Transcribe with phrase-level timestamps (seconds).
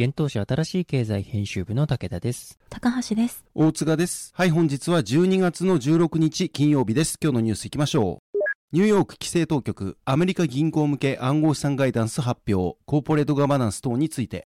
[0.00, 2.58] 現当社新しい経済編集部の武田です。
[2.70, 3.44] 高橋です。
[3.54, 4.32] 大塚です。
[4.34, 7.18] はい、本日は12月の16日金曜日です。
[7.22, 8.38] 今日のニュース行きましょう。
[8.72, 14.48] ニューヨーク規制当局、アメリカ銀行向け暗号資産ガイダンス発表、コーポレートガバナンス等について、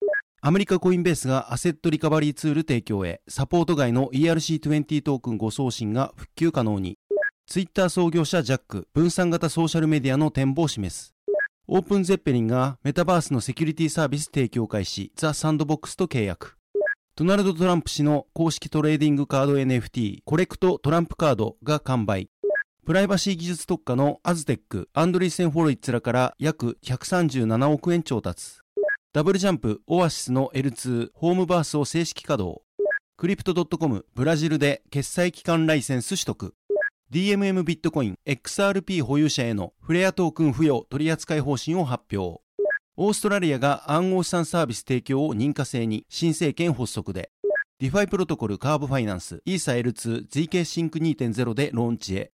[0.41, 6.97] アメリカコインベースがアセットリカバリーツール提供へ、サポート外の ERC20 トークン誤送信が復旧可能に、
[7.49, 11.14] ツイッター創業者ジャック、分散型ソーシャルメディアの展望を示す。
[11.67, 16.59] オープンゼッペリンがメタバースのセキュリティサービス提供開始、ザ・サンドボックスと契約。
[17.17, 22.29] ドナルド・トランプ氏の公式トレーディングカード NFT コレクトトランプカードが完売。
[22.85, 28.59] プライバシー技術特化のアズテック、アンドリーセン・ホロウィッツらから約137億円調達。
[29.15, 32.61] ダブルジャンプ、オアシスの L2、ホームバースを正式稼働。
[33.17, 36.55] クリプト .com、ブラジルで決済機関ライセンス取得。
[37.15, 42.43] DMM ビットコイン XRP 保有者へのフレアトークン付与取扱い方針を発表。
[42.97, 47.31] オーストラリアが暗号資産サービス提供を認可制に新政権発足で、
[47.79, 52.33] ディファイプロトコルカーブファイナンス、イーサ L2 ZK シンク2.0でローンチへ。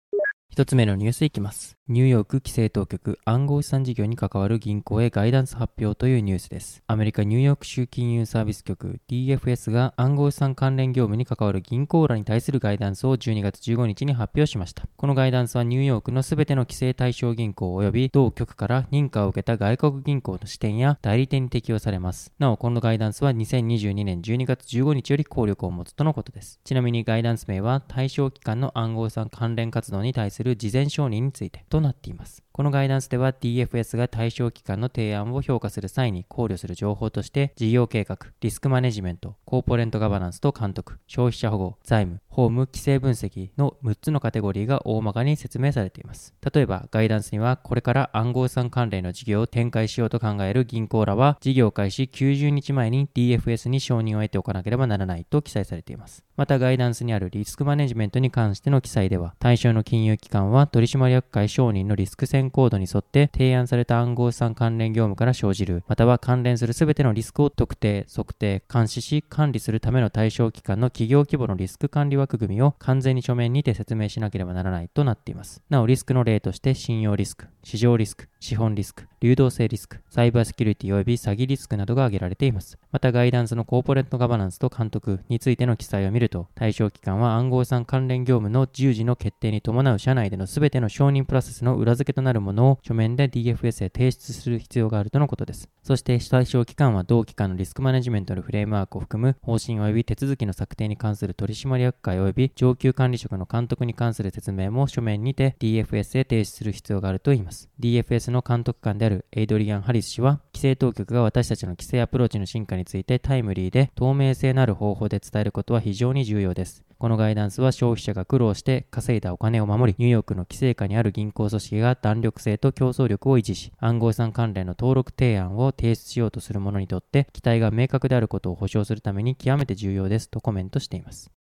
[0.57, 1.77] 一つ目のニュースいきます。
[1.87, 6.83] ニューヨーク規制当局暗号資産事業に関わる銀行へガイダンス発表というニュースです。
[6.87, 14.83] アメリカニューヨーク州金融サービス局 DFS が暗号資産関連業務に関わる銀行らに対するガイダンスを12月15日に発表しました。
[14.97, 22.33] このガイダンスはニューヨークのすべての規制対象銀行及び同局から認可を受けた外国銀行の支店や代理店に適用されます。
[22.39, 26.59] なお、このガイダンスは2022年12月15日より効力を持つとのことです。
[26.63, 32.46] ちなみにガイダンス名は対象機関の暗号資産関連活動に対する事前承認についてとなっています。
[32.57, 46.33] このガイダンスでは DFS が対象機関の提案を評価する際に考慮する情報として事業計画、リスクマネジメント、コーポレントガバナンスと監督、消費者保護、財務、法務、規制分析の6つのカテゴリーが大まかに説明されています。
[46.51, 56.23] 例えば、ガイダンスにはこれから暗号資産関連の事業を展開しようと考える銀行らは事業開始90日前に DFS に承認を得ておかなければならないと記載されています。
[56.37, 75.61] またガイダンスにあるリスクマネジメントに関しての記載では、対象の金融機関は取締役会承認のリスク変コードに沿って提案された暗号資産関連業務から生じる、または関連する全てのリスクを特定、測定、監視し、管理するための対象機関の企業規模のリスク管理枠組みを完全に書面にて説明しなければならないとなっています。
[75.69, 82.77] なお、リスクの例として信用リスク、市場リスク、資本リスク、流動性リスク、サイバーセキュリティ及び詐欺リスクなどが挙げられています。
[82.91, 95.69] また、ガイダンスのコーポレートガバナンスと監督についての記載を見ると、対象機関は暗号資産関連業務の従事の決定に伴う社内での全ての承認プロセスの裏付けとなるものを書面で DFS へ提出する必要があるとのことです。
[95.83, 107.69] そして、対象機関は同機関のリスクマネジメントのフレームワークを含む方針及び手続きの策定に関する取締役会及び上級管理職の監督に関する説明も書面にて DFS へ提出する必要があるといいます。
[107.79, 116.83] DFS の監督官であるエイドリアン・ハリス氏は、規制当局が私たちの規制アプローチの進化についてタイムリーで透明性のある方法で伝えることは非常に重要です。
[116.97, 131.31] このガイダンスは消費者が苦労して稼いだお金を守り、ニューヨークの規制下にある銀行組織が弾力性と競争力を維持し、暗号資産関連の登録提案を提出しようとする者にとって、期待が明確であることを保証するために極めて重要ですとコメントしています。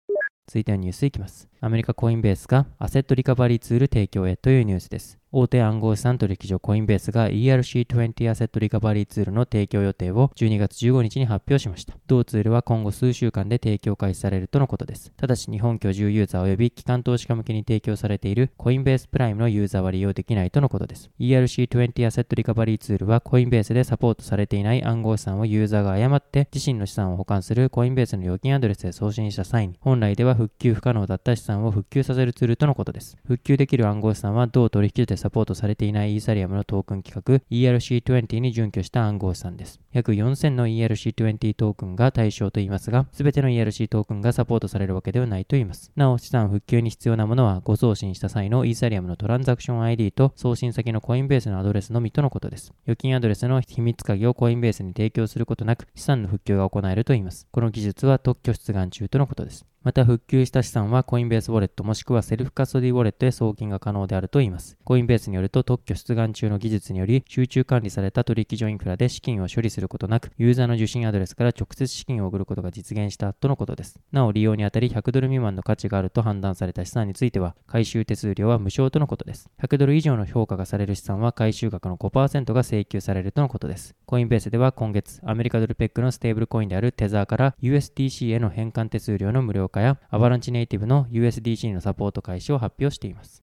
[0.49, 1.49] 続いてはニュースいきます。
[1.61, 5.19] アメリカコインベースがアセットリカバリーツール提供へというニュースです。
[5.33, 11.95] 大手暗号資産取引所コインベースが ERC20 アセットリカバリーツールの提供予定を12月15日に発表しました。
[12.07, 15.13] 同ツールは今後数週間で提供開始されるとのことです。
[15.17, 21.11] ただし日本居住ユーザー及び機関投資家向けに提供されているコインベースプライムのユーザーは利用できないとのことです。
[21.19, 33.17] ERC20 アセットリカバリーツールはコインベースでサポートされていない暗号資産をユーザーが誤って自身の資産を保管するコインベースの預金アドレスで送信した際に本来では復旧不可能だった資産を復旧させるツールとのことです。
[33.25, 39.81] 復旧できる暗号資産は同取引所でサポートされていないイーサリアムのトークン規格 ERC20 に準拠した暗号資産です。
[39.93, 45.91] 約4000の ERC20 トークンが対象と言いますが、すべての ERC トークンがサポートされるわけではないと言います。
[45.97, 52.73] なお、資産復旧に必要なものは、誤送信した際のイーサリアムのトランザクション ID と送信先のコインベースのアドレスのみとのことです。
[52.85, 57.47] 預金アドレスの秘密鍵をコインベースに提供することなく、資産の復旧が行えると言います。
[57.51, 59.67] この技術は特許出願中とのことです。
[59.87, 64.77] また復旧した資産はコインベースウォレットもしくはセルフカストディウォレットへ送金が可能であるといいます。
[64.83, 74.01] コインベースによると特許出願中の技術により集中管理された取引所インフラで資金を処理することなくユーザーの受信アドレスから直接資金を送ることが実現したとのことです。
[74.11, 79.49] なお利用にあたり100ドル未満の価値があると判断された資産については回収手数料は無償とのことです。
[79.63, 83.95] 100ドル以上の評価がされる資産は回収額の5%が請求されるとのことです。
[84.05, 93.43] コインベースでは今月アメリカドルペッグのステーブルコインであるテザーから USDC への変換手数料の無料化やアバランチネイティブの USDC のサポート開始を発表しています。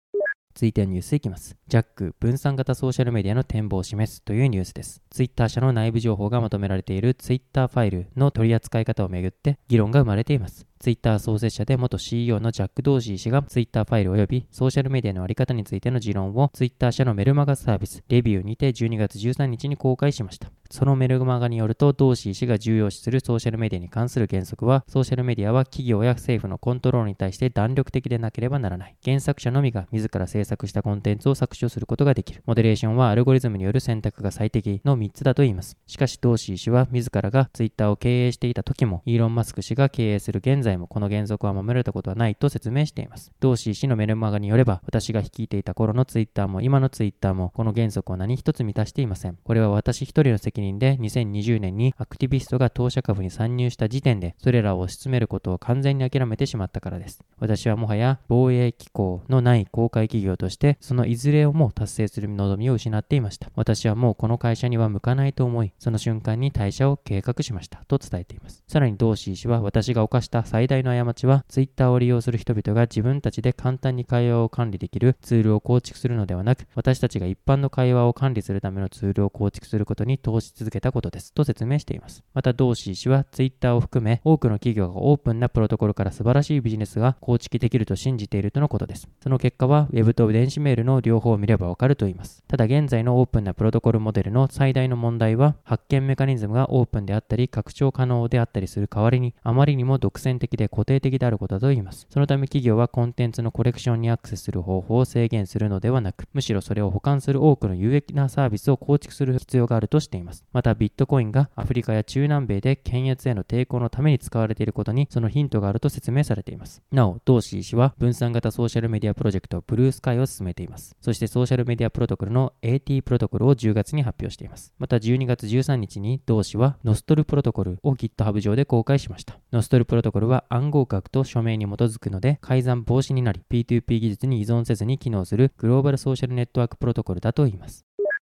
[0.56, 1.57] 続いてはニュースいきます。
[1.68, 5.01] ジャック、分散型ソーシャルメディアの展望を示すというニュースです。
[5.09, 10.68] Twitter 社の内部情報がまとめられている Twitter ファイルの取り扱い方をめぐって議論が生まれています。
[10.83, 20.51] ツイッター創設者で元 CEO のジャック・ドーシー氏がツイッターファイル及びソーシャルメディアのあり方についての持論をツイッター社のメルマガサービスレビューにて12月13日に公開しました。
[20.74, 28.95] そのメルマガによると、ドーシー氏が重要視するソーシャルメディアに関する原則は、ソーシャルメディアは企業や政府のコントロールに対して弾力的でなければならない。
[29.06, 32.41] 原作者のみが自ら制作したコンテンツを削除することができる。
[32.47, 35.77] モデレーションはアルゴリズムによる選択が最適の3つだと言います。
[35.86, 43.31] しかし、ドーシー氏は自らがツイッターを経営していた時も、イーロン・マスク氏が経営する現在もこの原則は守られたことはないと説明しています。
[43.39, 49.37] ドーシー氏のメルマガによれば、私が率いていた頃のツイッターも今のツイッターもこの原則を何一つ満たしていません。
[49.43, 57.23] これは私一人の責任で2020年にアクティビストが当社株に参入した時点でそれらを推し進めることを完全に諦めてしまったからです。
[57.39, 63.51] 私はもはや防衛機構のない公開企業としてそのいずれをも達成する望みを失っていました。
[63.55, 68.63] 私はもうこの会社には向かないと思い、その瞬間に退社を計画しましたと伝えています。
[68.67, 81.33] さらにドーシー氏は私が犯した最最大の過ちは Twitter を利用する人々が自分たちで簡単に会話を管理できるツールを構築するのではなく、私たちが一般の会話を管理するためのツールを構築することに投資続けたことです。
[81.33, 82.24] と説明しています。
[82.33, 89.10] また、ドーシー氏は Twitter を含め多くの企業がオープンなプロトコルから素晴らしいビジネスが構築できると信じているとのことです。
[89.21, 92.42] その結果は Web と電子メールの両方を見ればわかると言います。
[92.48, 102.07] ただ現在のオープンなプロトコルモデルの最大の問題は発見メカニズムがオープンであったり拡張可能であったりする代わりにあまりにも独占的で固定的であることだと言います。
[102.09, 110.44] そのため企業はコンテンツのコレクションにアクセスする方法を制限するのではなく、むしろそれを保管する多くの有益なサービスを構築する必要があるとしています。
[110.53, 116.81] また、ビットコインがアフリカや中南米で検閲への抵抗のために使われていることにそのヒントがあると説明されています。
[116.91, 120.95] なお、同志氏は分散型ソーシャルメディアプロジェクトブルースカイを進めています。
[121.01, 124.73] そしてソーシャルメディアプロトコルの AT プロトコルを10月に発表しています。
[124.77, 129.39] また12月13日に同氏はノストルプロトコルを GitHub 上で公開しました。
[129.51, 137.85] ノストルプロトコルは暗号学と署名に基づくので改ざん防止になり、P2P 技術に依存せずに機能するグローバルソーシャルネットワークプロトコルだといいます。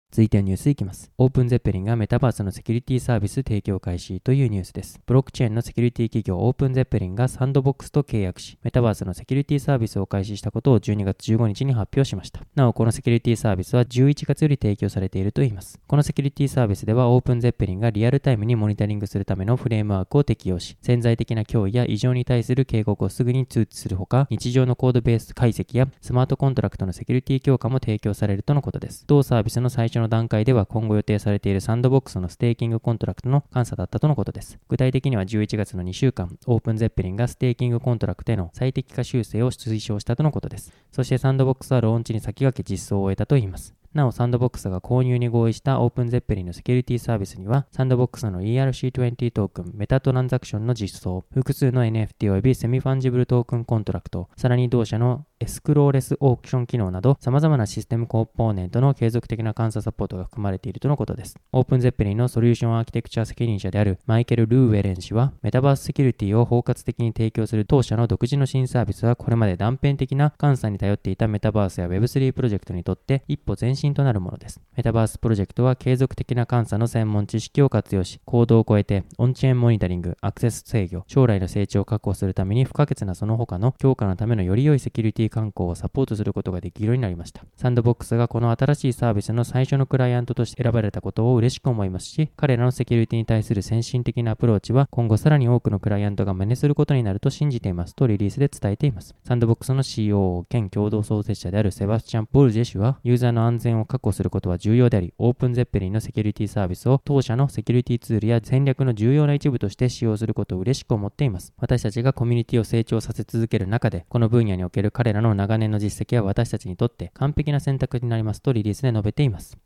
[0.10, 1.12] 続いてはニュースいきます。
[1.18, 5.02] オープンゼッペリンがメタバースのセキュリティサービス提供開始というニュースです。
[5.06, 12.42] ブロックチェーンのセキュリティ企業オープンゼッペリンがサンドボックスと契約し、メタバースのセキュリティサービスを開始したことを12月15日に発表しました。
[12.56, 15.80] なお、このセキュリティサービスは11月より提供されているといいます。
[15.86, 29.06] このセキュリティサービスではオープンゼッペリンがリアルタイムにモニタリングするためのフレームワークを適用し、潜在的な脅威や異常に対する警告をすぐに通知するほか、日常のコードベース解析やスマートコントラクトのセキュリティ強化も提供されるとのことです。
[29.06, 34.60] 同サービスの最初の段階では今後予定されているサンドボックスのステーキングコントラクトの監査だったとのことです。
[34.68, 40.74] 具体的には11月の2週間、オープンゼッペリンがステーキングコントラクトへの最適化修正を推奨したとのことです。
[40.92, 43.78] そしてサンドボックスはローンチに先駆け実装を終えたといいます。
[43.98, 61.36] なお、サンドボックスが購入に合意したオープンゼッペリンのセキュリティサービスには、サンドボックスの ERC20 トークン、メタトランザクションの実装、複数の NFT 及びセミファンジブルトークンコントラクト、さらに同社のエスクローレスオークション機能など様々なシステムコンポーネントの継続的な監査サポートが含まれているとのことです。
[61.52, 74.60] オープンゼッペリンのソリューションアーキテクチャ責任者であるマイケル・ルーウェレン氏は、メタバースセキュリティを包括的に提供する当社の独自の新サービスはこれまで断片的な監査に頼っていたメタバースや Web3 プロジェクトにとって一歩前進となるものです。
[74.76, 87.44] メタバースプロジェクトは継続的な監査の専門知識を活用し、コードを超えてオンチェーンモニタリング、アクセス制御、将来の成長を確保するために不可欠なその他の強化のためのより良いセキュリティ慣行をサポートすることができるようになりました。
[87.56, 99.16] サンドボックスがこの新しいサービスの最初のクライアントとして選ばれたことを嬉しく思いますし、彼らのセキュリティに対する先進的なアプローチは今後さらに多くのクライアントが真似することになると信じていますとリリースで伝えています。
[99.24, 111.54] サンドボックスの COO 兼共同創設者であるセバスチャン・ポールジェ氏は、ユーザーの安全を確保することは重要であり、オープンゼッペリンのセキュリティサービスを当社のセキュリティツールや戦略の重要な一部として使用することを嬉しく思っています。
[111.58, 119.58] 私たちがコミュニティを成長させ続ける中で、この分野における彼らの長年の実績は私たちにとって完璧な選択になりますとリリースで述べています。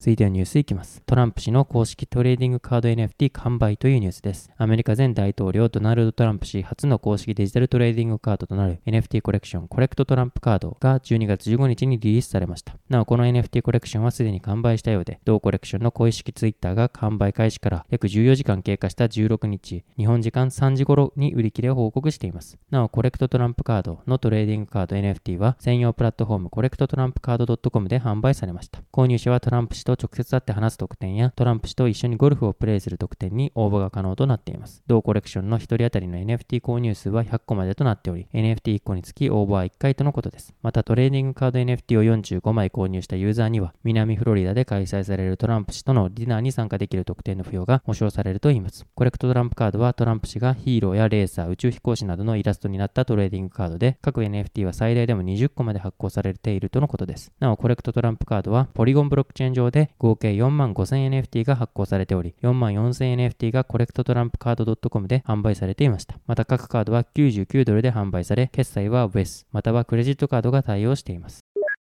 [0.00, 1.02] 続いてはニュースいきます。
[1.04, 4.50] トランプ氏の公式トレーディングカード NFT 完売というニュースです。
[4.56, 12.76] アメリカ前大統領ドナルド・トランプ氏初の公式デジタルトレーディングカードとなる NFT コレクションコレクトトランプカードが12月15日にリリースされました。
[12.88, 22.56] なお、この NFT コレクションはすでに完売したようで、同コレクションの公式ツイッターが完売開始から約14時間経過した16日、日本時間3時頃に売り切れを報告しています。
[22.70, 28.80] なお、コレクトトランプカードのトレーディングカード NFT は専用プラットフォームコレクトトランプカード .com で販売されました。
[28.90, 34.82] 購入者はトランプ氏と直接会って話す特典やトランプ氏と一緒にゴルフをプレイする特典に応募が可能となっています。
[34.86, 40.54] 同コレクションの1人当たりの NFT 購入数は100個までとなっており、NFT1 個につき応募は1回とのことです。
[40.62, 48.86] またトレーディングカード NFT を45枚購入したユーザーには、南フロリダで開催されるトランプ氏とのディナーに参加できる特典の付与が保証されるといいます。
[48.94, 57.32] コレクトトランプカードはトランプ氏がヒーローやレーサー、宇宙飛行士などのイラストになったトレーディングカードで、各 NFT は最大でも20個まで発行されているとのことです。
[57.40, 66.16] なお、コレクトトランプカードはポリゴンブロックチェーン上で合計4万 5000NFT が発行されており、4万 4000NFT がコレクトトランプカード .com で販売されていました。
[66.26, 71.40] また各カードは99ドルで販売され、決済は WETH またはクレジットカードが対応しています。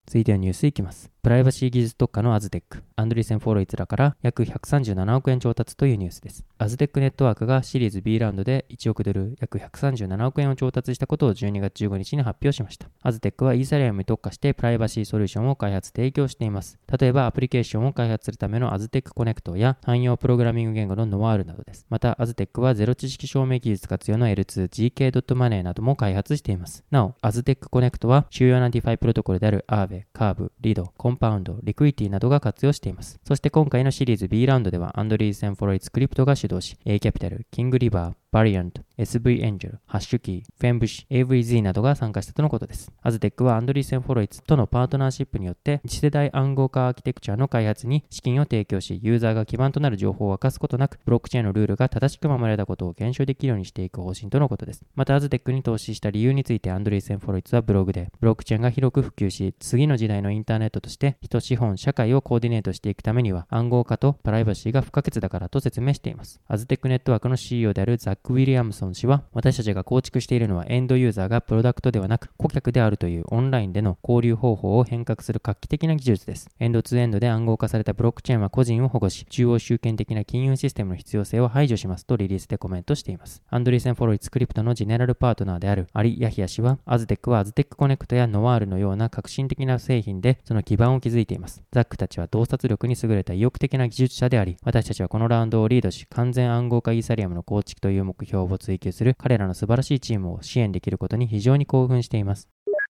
[0.07, 1.09] 続いてはニュースいきます。
[1.23, 6.43] プライバシー技術特化のアズテック、アンドリーセン・ホロウィッツらから約137億円調達というニュースです。
[6.57, 12.87] アズテックネットワークがシリーズ B ラウンドで1億ドル、約137億円を調達したことを12月15日に発表しました。
[13.03, 16.79] アズテックはイーサリアムに特化してプライバシーソリューションを開発提供しています。
[16.99, 21.85] 例えばアプリケーションを開発するためのアズテックコネクトや汎用プログラミング言語のノワールなどです。
[21.91, 26.83] また、アズテックはゼロ知識証明技術活用の L2、 ZK.Money なども開発しています。
[26.89, 33.19] なお、アズテックコネクトは主要な DeFi プロトコルである Aave、カーブ、リド、コンパウンド、リクイティなどが活用しています。
[33.25, 42.89] そして今回のシリーズ B ラウンドではアンドリーセン・ホロウィッツクリプトが主導し、A キャピタル、キングリバー、バリアント、SV エンジェル、ハッシュキー、フェンブシ、AVZ などが参加したとのことです。
[43.01, 54.85] アズテックはアンドリーセン・ホロウィッツとのパートナーシップによって次世代暗号化アーキテクチャの開発に資金を提供し、ユーザーが基盤となる情報を明かすことなく、ブロックチェーンのルールが正しく守られたことを検証できるようにしていく方針とのことです。
[54.95, 66.39] また、アズテックに投資した理由についてアンドリーセン・ホロウィッツはブログで、ブロックチェーンが広く普及し、次の時代のインターネットとして人、資本、社会をコーディネートしていくためには暗号化とプライバシーが不可欠だからと説明しています。
[66.47, 76.49] アズテックネットワークの CEO であるザック・ウィリアムソン氏は、私たちが構築しているのはエンドユーザーがプロダクトではなく顧客であるというオンラインでの交流方法を変革する画期的な技術です。
[76.59, 83.41] エンドツーエンドで暗号化されたブロックチェーンは個人を保護し、中央集権的な金融システムの必要性を排除しますとリリースでコメントしています。
[83.49, 91.63] アンドリーセン・ホロウィッツクリプトのジェネラルパートナーであるアリ・ヤヒヤ氏は、アズテックはアズテックコネクトやノワールのような革新的な製品でその基盤を築いています。
[91.71, 102.49] ザックたちは洞察力に優れた意欲的な技術者であり、私たちはこのラウンドをリードし、完全暗号化イーサリアムの構築という目標を追求する彼らの素晴らしいチームを支援できることに非常に興奮しています。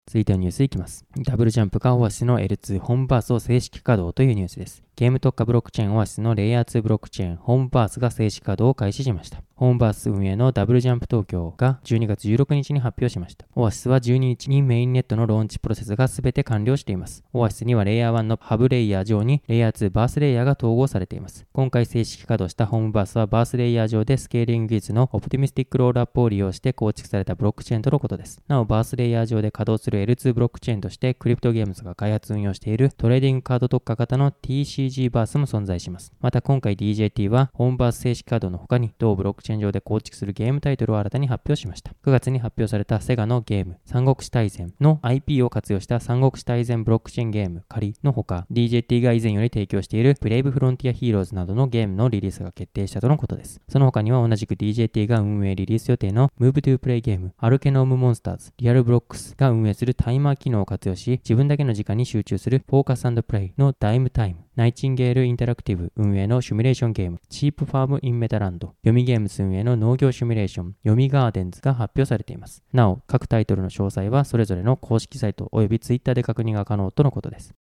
[0.07, 1.05] 続いてのニュースいきます。
[1.23, 4.83] ダブルジャンプがオアシスの L2 ホームバースを正式稼働というニュースです。
[4.95, 9.41] ゲーム特化ブロックチェーンオアシスのレイヤー2ブロックチェーンホームバースが正式稼働を開始しました。
[9.55, 13.47] ホームバース運営のダブルジャンプ東京が12月16日に発表しました。
[13.55, 17.23] オアシスは12日にメインネットのローンチプロセスが全て完了しています。
[17.33, 21.47] オアシスにはレイヤー1のハブレイヤー上にレイヤー2バースレイヤーが統合されています。
[21.53, 28.41] 今回正式稼働したホームバースはバースレイヤー上でスケーリング技術のオプティミスティックロールアップを利用して構築されたブロックチェーンとのことです。
[28.47, 36.11] なお、バースレイヤー上で稼働する L2 ブロックチェーンとしてクリプトゲームズが開発運用しているトレーディングカード特化型の TC DCG バースも存在します。
[36.19, 41.91] また今回 DJT はホームバース正式稼働の他に同ブロックチェーン上で構築するゲームタイトルを新たに発表しました。
[42.03, 53.61] 9月に発表されたセガのゲーム三国志大戦の IP を活用した三国志大戦ブロックチェーンゲーム仮のほか DJT が以前より提供しているブレイブフロンティアヒーローズなどのゲームのリリースが決定したとのことです。
[53.69, 72.61] その他には同じく DJT が運営リリース予定の Move to Play ゲームアルケノームモンスターズリアルブロックスが運営するタイマー機能を活用し自分だけの時間に集中するフォーカスプレイのダイムタイムナイチンゲールインタラクティブ運営のシミュレーションゲーム、チープファームインメタランド、読みゲームス運営の農業シミュレーション、読みガーデンズが発表されています。
[72.71, 77.55] なお、各タイトルの詳細はそれぞれの公式サイト及び Twitter で確認が可能とのことです。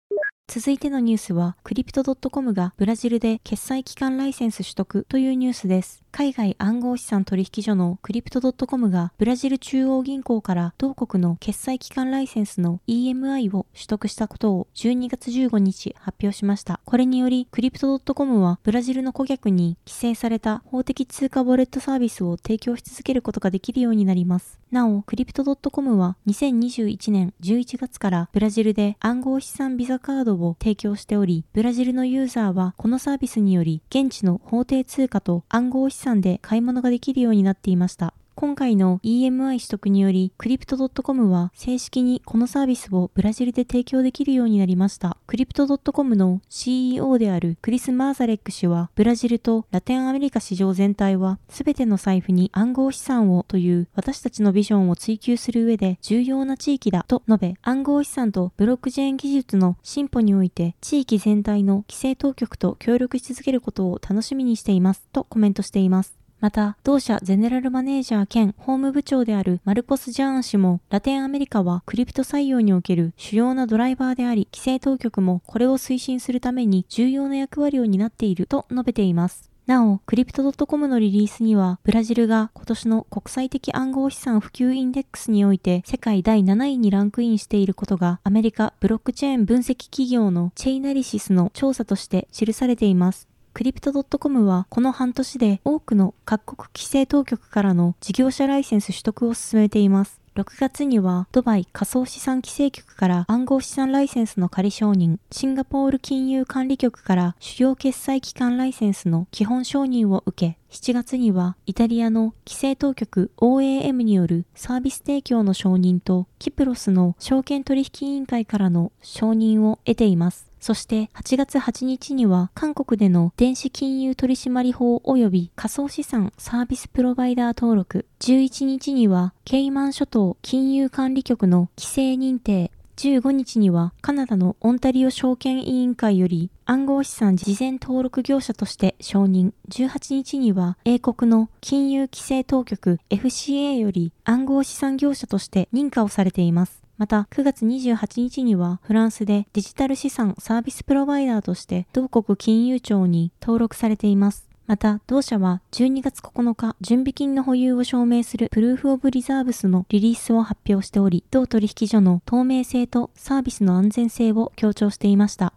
[0.53, 6.03] 続いてのニュースは、クリプト .com がブラジルで決済機関ライセンス取得というニュースです。
[6.11, 16.81] 海外暗号資産取引所のクリプト .com がブラジル中央銀行から同国の決済機関ライセンスの EMI を取得したことを12月15日発表しました。
[16.85, 24.59] これによりクリプト .com はブラジルの顧客に規制された法的通貨ウォレットサービスを提供し続けることができるようになります。
[24.73, 38.15] なお、クリプト .com は2021年11月からブラジルで暗号資産ビザカードを提供しており、ブラジルのユーザーはこのサービスにより現地の法定通貨と暗号資産で買い物ができるようになっていました。
[38.35, 45.17] 今回の EMI 取得により、クリプト .com は正式にこのサービスをブラジルで提供できるようになりました。
[45.27, 66.22] クリプト .com の CEO であるクリス・マーザレック氏は、ブラジルとラテンアメリカ市場全体は、すべての財布に暗号資産をという私たちのビジョンを追求する上で重要な地域だと述べ、暗号資産とブロックチェーン技術の進歩において、地域全体の規制当局と協力し続けることを楽しみにしていますとコメントしています。
[66.43, 79.51] また、同社ゼネラルマネージャー兼法務部長であるマルコス・ジャーン氏も、ラテンアメリカはクリプト採用における主要なドライバーであり、規制当局もこれを推進するために重要な役割を担っていると述べています。
[79.67, 93.29] なお、クリプト .com のリリースには、ブラジルが今年の国際的暗号資産普及インデックスにおいて世界第7位にランクインしていることが、アメリカブロックチェーン分析企業のチェイナリシスの調査として記されています。
[93.53, 100.19] クリプト .com はこの半年で多くの各国規制当局からの事業者ライセンス取得を進めています。
[100.35, 120.52] 6月にはドバイ仮想資産規制局から暗号資産ライセンスの仮承認、シンガポール金融管理局から主要決済機関ライセンスの基本承認を受け、7月にはイタリアの規制当局 OAM によるサービス提供の承認とキプロスの証券取引委員会からの承認を得ています。
[120.63, 139.51] そして8月8日には韓国での電子金融取締法及び仮想資産サービスプロバイダー登録、11日にはケイマン諸島金融管理局の規制認定、15日にはカナダのオンタリオ証券委員会より暗号資産事前登録業者として承認。
[139.67, 146.82] 18日には英国の金融規制当局 FCA より暗号資産業者として認可をされています。
[147.03, 154.47] また、9月28日にはフランスでデジタル資産サービスプロバイダーとして同国金融庁に登録されています。
[154.67, 165.51] また、同社は12月9日、準備金の保有を証明するプルーフオブリザーブスのリリースを発表しており、同取引所の透明性とサービスの安全性を強調していました。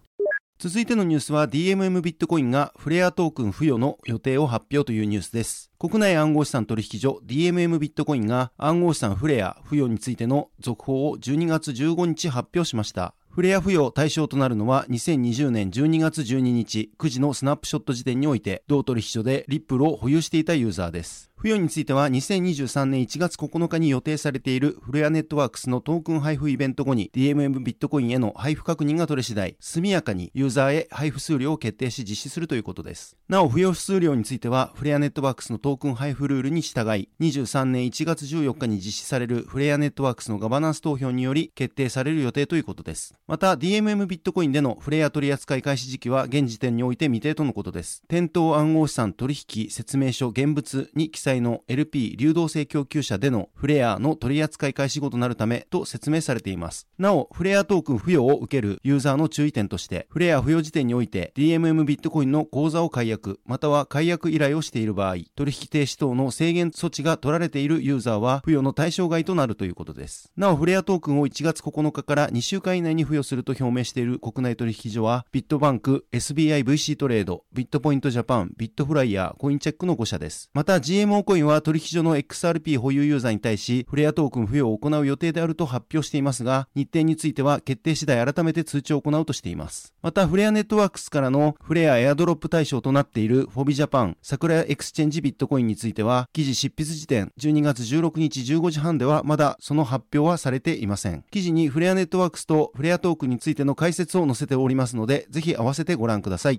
[0.59, 5.71] 続いてのニュースは DMM ビットコインがフレアトークン付与の予定を発表というニュースです。
[5.79, 13.15] 国内暗号資産取引所 DMM ビットコインが暗号資産フレア付与についての続報を12月15日発表しました。
[13.29, 21.31] フレア付与対象となるのは2020年12月12日9時のスナップショット時点において同取引所でリップルを保有していたユーザーです。
[21.37, 33.19] 付与については2023年1月9日に予定されているフレアネットワークスのトークン配布イベント後に DMM ビットコインへの配布確認が取れ次第、速やかにユーザーへ配布数量を決定し実施するということです。
[33.29, 43.13] なお、付与数量についてはフレアネットワークスのトークン配布ルールに従い、23年1月14日に実施されるフレアネットワークスのガバナンス投票により決定される予定ということです。
[43.29, 48.03] また、DMM ビットコインでのフレア取扱い開始時期は現時点において未定とのことです。
[48.09, 56.87] 店頭暗号資産取引説明書現物に記載の LP 流動性供給者でのフレアの取り扱い開始後となるためと説明されています。
[56.99, 70.33] なお、フレアトークン付与を受けるユーザーの注意点として、フレア付与時点において DMM ビットコインの口座を解約、または解約依頼をしている場合、取引停止等の制限措置が取られているユーザーは付与の対象外となるということです。
[70.37, 80.51] なお、フレアトークンを1月9日から2週間以内に付与すると表明している国内取引所は、ビットバンク、SBI VC トレード、ビットポイントジャパン、ビットフライヤー、コインチェックの5社です。
[80.53, 89.95] また、GMO モーコインは取引所の XRP 保有ユーザーに対し、フレアトークン付与を行う予定であると発表していますが、日程については決定次第改めて通知を行うとしています。
[90.03, 101.25] また、フレアネットワークスからのフレアエアドロップ対象となっているフォビジャパン、サクラエクスチェンジビットコインについては、記事執筆時点12月16日15時半ではまだその発表はされていません。
[101.31, 106.59] 記事にフレアネットワークスとフレアトークンについての解説を載せておりますので、ぜひ合わせてご覧ください。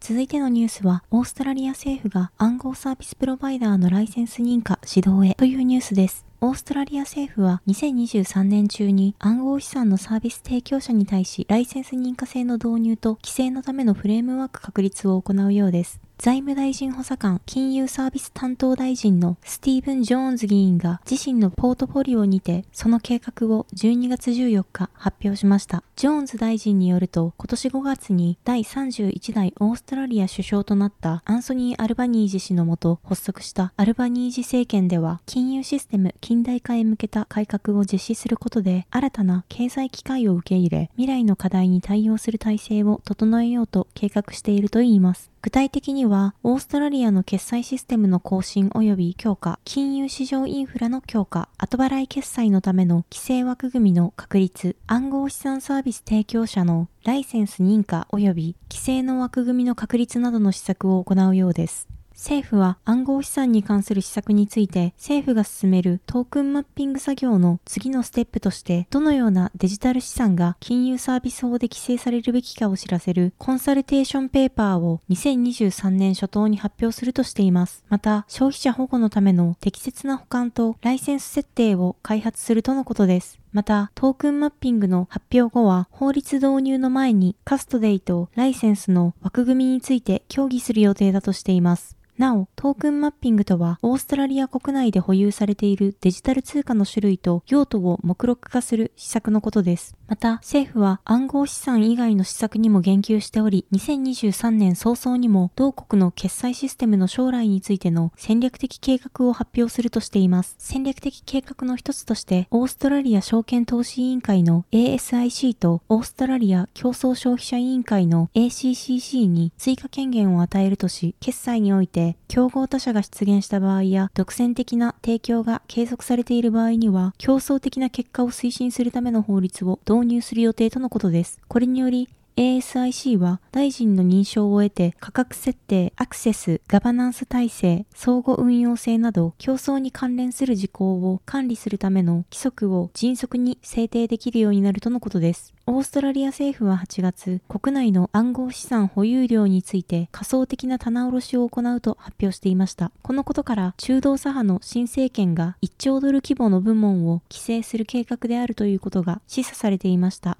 [0.00, 6.24] 続いてのニュースは、オーストラリア政府が暗号サービスプロバイダーのライセンス認可指導へというニュースです。
[6.40, 16.00] オーストラリア政府は2023年中に暗号資産のサービス提供者に対しライセンス認可制の導入と規制のためのフレームワーク確立を行うようです。
[16.18, 25.84] 財務大臣補佐官金融サービス担当大臣のスティーブン・ジョーンズ議員が自身のポートフォリオにてその計画を12月14日発表しました。
[25.94, 45.30] ジョーンズ大臣によると今年5月に第31代オーストラリア首相となったアンソニー・アルバニージ氏のもと発足したアルバニージ政権では金融システム近代化へ向けた改革を実施することで新たな経済機会を受け入れ未来の課題に対応する体制を整えようと計画しているといいます。
[45.48, 61.88] 具体的には、オーストラリアの決済システムの更新及び強化、金融市場インフラの強化、後払い決済のための規制枠組みの確立、暗号資産サービス提供者のライセンス認可及び規制の枠組みの確立などの施策を行うようです。
[62.18, 77.84] 政府は暗号資産に関する施策について政府が進めるトークンマッピング作業の次のステップとしてどのようなデジタル資産が金融サービス法で規制されるべきかを知らせるコンサルテーションペーパーを2023年初頭に発表するとしています。
[77.88, 83.38] また消費者保護のための適切な保管とライセンス設定を開発するとのことです。
[83.52, 91.98] また、トークンマッピングの発表後は、法律導入の前にカストデイとライセンスの枠組みについて協議する予定だとしています。
[92.18, 99.94] なお、トークンマッピングとは、オーストラリア国内で保有されているデジタル通貨の種類と用途を目録化する施策のことです。
[100.08, 110.56] また、政府は暗号資産以外の施策にも言及しており、2023年早々にも同国の決済システムの将来についての戦略的計画を発表するとしています。
[110.58, 131.40] 戦略的計画の一つとして、オーストラリア証券投資委員会の ASIC とオーストラリア競争消費者委員会の ACCC に追加権限を与えるとし、決済において競合他社が出現した場合や、独占的な提供が継続されている場合には、競争的な結果を推進するための法律を導入する予定とのことです。
[131.48, 145.52] これにより、ASIC は大臣の認証を得て価格設定、アクセス、ガバナンス体制、相互運用性など競争に関連する事項を管理するための規則を迅速に制定できるようになるとのことです。
[145.66, 152.92] オーストラリア政府は8月、国内の暗号資産保有量について仮想的な棚卸しを行うと発表していました。
[153.02, 160.38] このことから中道左派の新政権が1兆ドル規模の部門を規制する計画であるということが示唆されていました。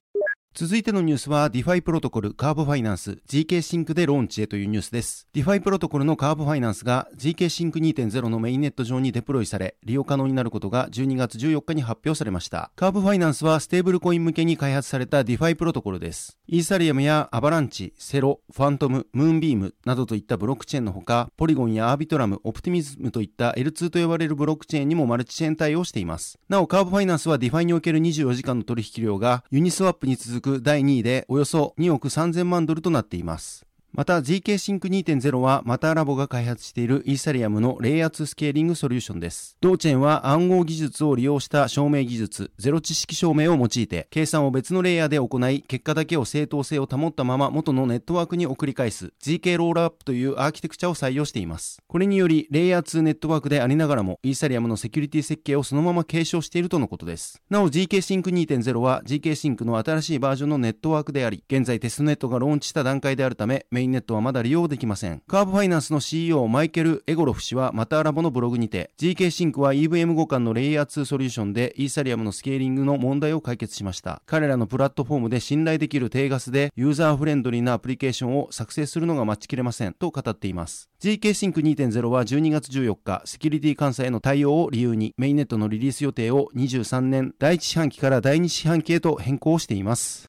[0.60, 5.28] 続いてのニュースは DeFi プロトコルカーブファイナンス GK シンクでローンチへというニュースです。
[5.32, 12.72] DeFi プロトコルのカーブファイナンスが GK シンク2.0のメインネット上にデプロイされ、利用可能になることが12月14日に発表されました。
[12.74, 16.36] カーブファイナンスはステーブルコイン向けに開発された DeFi プロトコルです。
[16.48, 26.36] イーサリアムやアバランチ、セロ、ファントム、ムーンビームなどといったブロックチェーンのほか、ポリゴンやアービトラム、オプティミズムといった L2 と呼ばれるブロックチェーンにもマルチチェーン対応しています。
[26.48, 33.67] なお、カーブファイナンスは DeFi における24時間の取引量がユニスワップに続く第2位でおよそ2億3000万ドルとなっています。
[33.98, 39.56] また GK シンク2.0はマターラボが開発しているイーサリアムのレイヤー2スケーリングソリューションです。
[39.60, 51.82] 同チェーンは暗号技術を利用した証明技術、ゼロ知識証明を用いて、計算を別のレイヤーで行い、結果だけを正当性を保ったまま元のネットワークに送り返す GK ロールアップというアーキテクチャを採用しています。
[51.88, 57.42] これにより、レイヤー2ネットワークでありながらも、イーサリアムのセキュリティ設計をそのまま継承しているとのことです。
[57.50, 65.22] なお zkSync 2.0は GK シンクの新しいバージョンのネットワークであり、現在テストネットがローンチした段階であるため、メインネットはまだ利用できません。
[65.26, 74.22] カーブファイナンスの CEO マイケル・エゴロフ氏はマターラボのブログにて zkSync は EVM 互換のレイヤー2ソリューションでイーサリアムのスケーリングの問題を解決しました。
[74.26, 80.88] 彼らのプラットフォームで信頼できる低ガスでユーザーフレンドリーなアプリケーションを作成するのが待ちきれませんと語っています。
[81.00, 90.28] GK シンク2.0は12月14日、セキュリティ監査への対応を理由にメインネットのリリース予定を23年第1四半期から第2四半期へと変更しています。